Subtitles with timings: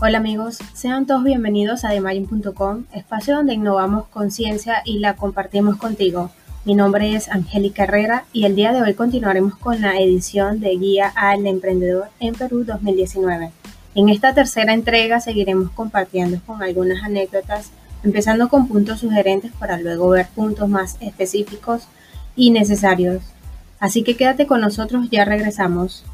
[0.00, 6.30] Hola amigos, sean todos bienvenidos a Demayin.com, espacio donde innovamos conciencia y la compartimos contigo.
[6.64, 10.76] Mi nombre es Angélica Herrera y el día de hoy continuaremos con la edición de
[10.76, 13.50] Guía al Emprendedor en Perú 2019.
[13.96, 17.72] En esta tercera entrega seguiremos compartiendo con algunas anécdotas,
[18.04, 21.88] empezando con puntos sugerentes para luego ver puntos más específicos
[22.36, 23.24] y necesarios.
[23.80, 26.04] Así que quédate con nosotros, ya regresamos.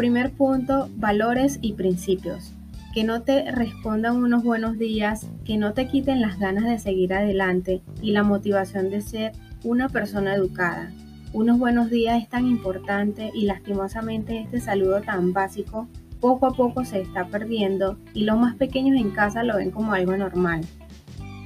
[0.00, 2.54] Primer punto, valores y principios.
[2.94, 7.12] Que no te respondan unos buenos días, que no te quiten las ganas de seguir
[7.12, 9.32] adelante y la motivación de ser
[9.62, 10.90] una persona educada.
[11.34, 15.86] Unos buenos días es tan importante y lastimosamente este saludo tan básico
[16.18, 19.92] poco a poco se está perdiendo y los más pequeños en casa lo ven como
[19.92, 20.62] algo normal.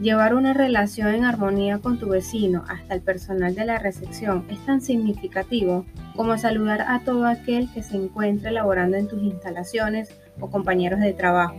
[0.00, 4.64] Llevar una relación en armonía con tu vecino hasta el personal de la recepción es
[4.64, 5.84] tan significativo
[6.16, 11.12] como saludar a todo aquel que se encuentre laborando en tus instalaciones o compañeros de
[11.12, 11.56] trabajo.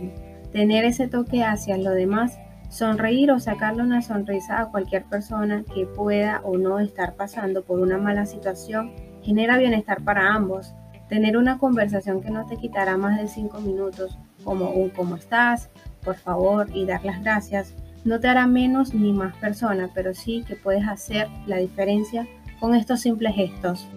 [0.52, 5.86] Tener ese toque hacia lo demás, sonreír o sacarle una sonrisa a cualquier persona que
[5.86, 8.92] pueda o no estar pasando por una mala situación
[9.22, 10.74] genera bienestar para ambos.
[11.08, 15.70] Tener una conversación que no te quitará más de 5 minutos, como un cómo estás,
[16.02, 20.44] por favor, y dar las gracias, no te hará menos ni más persona, pero sí
[20.46, 22.26] que puedes hacer la diferencia
[22.60, 23.88] con estos simples gestos.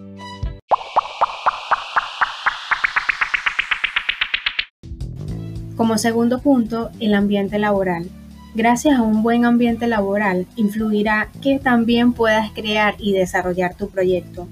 [5.82, 8.08] Como segundo punto, el ambiente laboral.
[8.54, 14.46] Gracias a un buen ambiente laboral influirá que también puedas crear y desarrollar tu proyecto,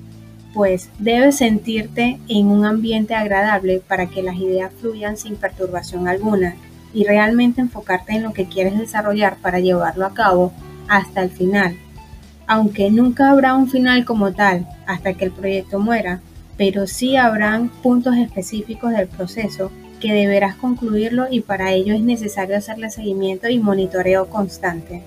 [0.53, 6.57] pues debes sentirte en un ambiente agradable para que las ideas fluyan sin perturbación alguna
[6.93, 10.53] y realmente enfocarte en lo que quieres desarrollar para llevarlo a cabo
[10.89, 11.77] hasta el final.
[12.49, 16.23] Aunque nunca habrá un final como tal hasta que el proyecto muera,
[16.57, 22.57] pero sí habrán puntos específicos del proceso que deberás concluirlo y para ello es necesario
[22.57, 25.03] hacerle seguimiento y monitoreo constante.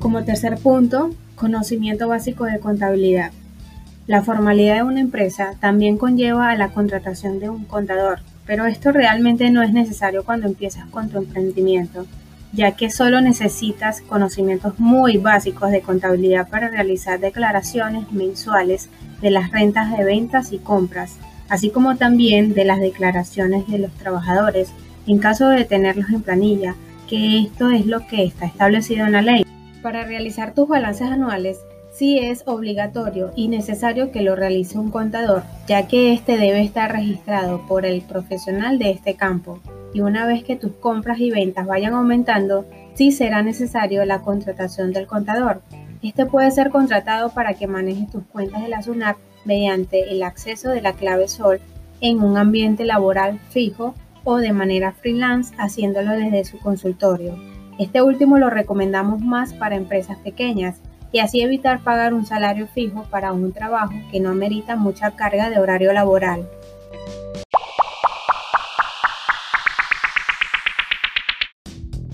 [0.00, 3.32] Como tercer punto, conocimiento básico de contabilidad.
[4.06, 8.92] La formalidad de una empresa también conlleva a la contratación de un contador, pero esto
[8.92, 12.06] realmente no es necesario cuando empiezas con tu emprendimiento,
[12.56, 18.88] ya que solo necesitas conocimientos muy básicos de contabilidad para realizar declaraciones mensuales
[19.20, 21.16] de las rentas de ventas y compras,
[21.50, 24.70] así como también de las declaraciones de los trabajadores
[25.06, 26.74] en caso de tenerlos en planilla,
[27.08, 29.44] que esto es lo que está establecido en la ley.
[29.82, 31.58] Para realizar tus balances anuales,
[31.92, 36.90] sí es obligatorio y necesario que lo realice un contador, ya que éste debe estar
[36.90, 39.60] registrado por el profesional de este campo.
[39.96, 44.92] Y una vez que tus compras y ventas vayan aumentando, sí será necesario la contratación
[44.92, 45.62] del contador.
[46.02, 50.68] Este puede ser contratado para que maneje tus cuentas de la SUNAT mediante el acceso
[50.68, 51.60] de la clave SOL
[52.02, 57.34] en un ambiente laboral fijo o de manera freelance haciéndolo desde su consultorio.
[57.78, 63.04] Este último lo recomendamos más para empresas pequeñas, y así evitar pagar un salario fijo
[63.04, 66.46] para un trabajo que no amerita mucha carga de horario laboral.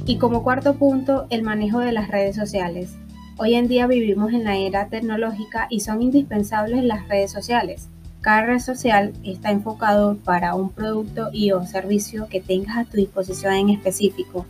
[0.04, 2.96] Y como cuarto punto, el manejo de las redes sociales.
[3.38, 7.88] Hoy en día vivimos en la era tecnológica y son indispensables las redes sociales.
[8.20, 12.96] Cada red social está enfocado para un producto y o servicio que tengas a tu
[12.96, 14.46] disposición en específico.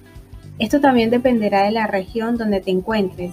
[0.59, 3.33] Esto también dependerá de la región donde te encuentres,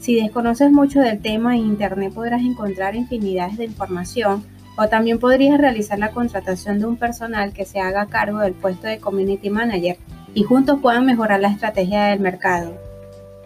[0.00, 4.42] si desconoces mucho del tema, en Internet podrás encontrar infinidades de información
[4.76, 8.86] o también podrías realizar la contratación de un personal que se haga cargo del puesto
[8.86, 9.98] de Community Manager
[10.34, 12.72] y juntos puedan mejorar la estrategia del mercado.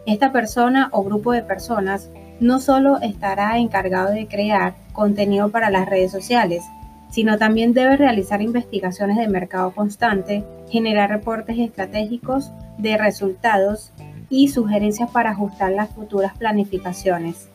[0.07, 5.89] Esta persona o grupo de personas no solo estará encargado de crear contenido para las
[5.89, 6.63] redes sociales,
[7.11, 13.93] sino también debe realizar investigaciones de mercado constante, generar reportes estratégicos de resultados
[14.29, 17.49] y sugerencias para ajustar las futuras planificaciones.